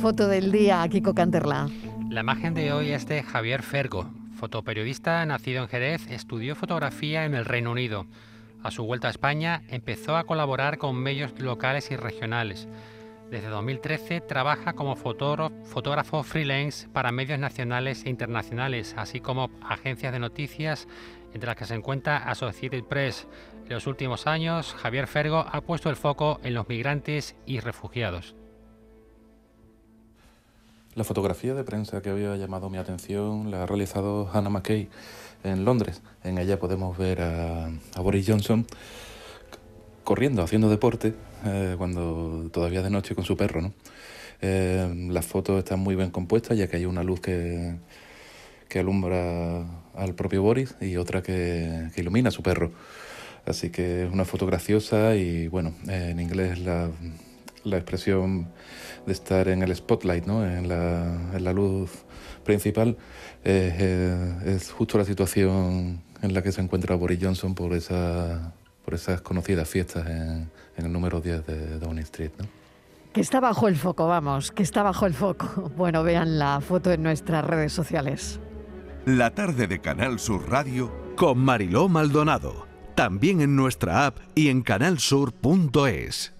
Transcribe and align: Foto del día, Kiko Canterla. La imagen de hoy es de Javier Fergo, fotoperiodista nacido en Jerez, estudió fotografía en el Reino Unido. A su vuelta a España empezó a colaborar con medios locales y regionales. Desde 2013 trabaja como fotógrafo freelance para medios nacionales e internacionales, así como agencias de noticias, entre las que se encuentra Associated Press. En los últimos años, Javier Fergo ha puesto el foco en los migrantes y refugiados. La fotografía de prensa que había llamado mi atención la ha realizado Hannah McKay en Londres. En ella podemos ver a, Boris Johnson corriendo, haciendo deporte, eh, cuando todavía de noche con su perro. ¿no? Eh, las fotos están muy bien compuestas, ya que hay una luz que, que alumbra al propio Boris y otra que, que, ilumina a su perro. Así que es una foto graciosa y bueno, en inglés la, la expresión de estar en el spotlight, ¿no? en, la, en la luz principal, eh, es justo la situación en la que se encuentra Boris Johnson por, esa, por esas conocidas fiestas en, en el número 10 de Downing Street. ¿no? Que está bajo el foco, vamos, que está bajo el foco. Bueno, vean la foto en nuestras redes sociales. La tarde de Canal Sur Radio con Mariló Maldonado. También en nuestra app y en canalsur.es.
Foto 0.00 0.28
del 0.28 0.52
día, 0.52 0.86
Kiko 0.86 1.14
Canterla. 1.14 1.70
La 2.10 2.20
imagen 2.20 2.52
de 2.52 2.74
hoy 2.74 2.90
es 2.90 3.06
de 3.06 3.22
Javier 3.22 3.62
Fergo, 3.62 4.10
fotoperiodista 4.36 5.24
nacido 5.24 5.62
en 5.62 5.68
Jerez, 5.68 6.10
estudió 6.10 6.54
fotografía 6.54 7.24
en 7.24 7.34
el 7.34 7.46
Reino 7.46 7.70
Unido. 7.70 8.06
A 8.62 8.70
su 8.70 8.84
vuelta 8.84 9.08
a 9.08 9.10
España 9.10 9.62
empezó 9.68 10.18
a 10.18 10.24
colaborar 10.24 10.76
con 10.76 10.96
medios 10.96 11.40
locales 11.40 11.90
y 11.90 11.96
regionales. 11.96 12.68
Desde 13.30 13.48
2013 13.48 14.20
trabaja 14.20 14.74
como 14.74 14.94
fotógrafo 14.94 16.22
freelance 16.22 16.86
para 16.90 17.10
medios 17.10 17.38
nacionales 17.38 18.04
e 18.04 18.10
internacionales, 18.10 18.94
así 18.98 19.20
como 19.20 19.50
agencias 19.62 20.12
de 20.12 20.18
noticias, 20.18 20.86
entre 21.32 21.46
las 21.46 21.56
que 21.56 21.64
se 21.64 21.74
encuentra 21.74 22.18
Associated 22.18 22.84
Press. 22.84 23.26
En 23.64 23.72
los 23.72 23.86
últimos 23.86 24.26
años, 24.26 24.74
Javier 24.74 25.06
Fergo 25.06 25.46
ha 25.50 25.62
puesto 25.62 25.88
el 25.88 25.96
foco 25.96 26.40
en 26.42 26.52
los 26.52 26.68
migrantes 26.68 27.36
y 27.46 27.60
refugiados. 27.60 28.36
La 30.94 31.02
fotografía 31.02 31.54
de 31.54 31.64
prensa 31.64 32.00
que 32.02 32.10
había 32.10 32.36
llamado 32.36 32.70
mi 32.70 32.78
atención 32.78 33.50
la 33.50 33.64
ha 33.64 33.66
realizado 33.66 34.30
Hannah 34.32 34.48
McKay 34.48 34.88
en 35.42 35.64
Londres. 35.64 36.02
En 36.22 36.38
ella 36.38 36.60
podemos 36.60 36.96
ver 36.96 37.20
a, 37.20 37.68
Boris 37.96 38.24
Johnson 38.28 38.64
corriendo, 40.04 40.42
haciendo 40.42 40.70
deporte, 40.70 41.14
eh, 41.46 41.74
cuando 41.78 42.48
todavía 42.52 42.80
de 42.80 42.90
noche 42.90 43.16
con 43.16 43.24
su 43.24 43.36
perro. 43.36 43.60
¿no? 43.60 43.72
Eh, 44.40 45.08
las 45.10 45.26
fotos 45.26 45.58
están 45.58 45.80
muy 45.80 45.96
bien 45.96 46.10
compuestas, 46.10 46.56
ya 46.56 46.68
que 46.68 46.76
hay 46.76 46.86
una 46.86 47.02
luz 47.02 47.18
que, 47.18 47.74
que 48.68 48.78
alumbra 48.78 49.66
al 49.96 50.14
propio 50.14 50.42
Boris 50.42 50.76
y 50.80 50.96
otra 50.96 51.24
que, 51.24 51.88
que, 51.92 52.02
ilumina 52.02 52.28
a 52.28 52.32
su 52.32 52.44
perro. 52.44 52.70
Así 53.46 53.70
que 53.70 54.04
es 54.04 54.12
una 54.12 54.24
foto 54.24 54.46
graciosa 54.46 55.16
y 55.16 55.48
bueno, 55.48 55.74
en 55.88 56.20
inglés 56.20 56.60
la, 56.60 56.88
la 57.64 57.76
expresión 57.76 58.48
de 59.06 59.12
estar 59.12 59.48
en 59.48 59.62
el 59.62 59.74
spotlight, 59.74 60.26
¿no? 60.26 60.46
en, 60.46 60.68
la, 60.68 61.32
en 61.34 61.44
la 61.44 61.52
luz 61.52 61.90
principal, 62.44 62.96
eh, 63.44 64.34
es 64.46 64.70
justo 64.70 64.98
la 64.98 65.04
situación 65.04 66.02
en 66.22 66.34
la 66.34 66.42
que 66.42 66.52
se 66.52 66.60
encuentra 66.60 66.94
Boris 66.96 67.18
Johnson 67.20 67.54
por, 67.54 67.74
esa, 67.74 68.54
por 68.84 68.94
esas 68.94 69.20
conocidas 69.20 69.68
fiestas 69.68 70.06
en, 70.06 70.50
en 70.76 70.86
el 70.86 70.92
número 70.92 71.20
10 71.20 71.46
de 71.46 71.78
Downing 71.78 72.04
Street. 72.04 72.32
¿no? 72.38 72.46
Que 73.12 73.20
está 73.20 73.40
bajo 73.40 73.68
el 73.68 73.76
foco, 73.76 74.08
vamos, 74.08 74.50
que 74.50 74.62
está 74.62 74.82
bajo 74.82 75.06
el 75.06 75.14
foco. 75.14 75.72
Bueno, 75.76 76.02
vean 76.02 76.38
la 76.38 76.60
foto 76.60 76.92
en 76.92 77.02
nuestras 77.02 77.44
redes 77.44 77.72
sociales. 77.72 78.40
La 79.06 79.34
tarde 79.34 79.66
de 79.66 79.80
Canal 79.80 80.18
Sur 80.18 80.50
Radio 80.50 80.90
con 81.16 81.38
Mariló 81.38 81.88
Maldonado. 81.88 82.66
También 82.94 83.40
en 83.40 83.54
nuestra 83.54 84.06
app 84.06 84.18
y 84.34 84.48
en 84.48 84.62
canalsur.es. 84.62 86.33